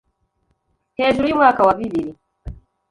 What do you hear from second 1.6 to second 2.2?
wa bibiri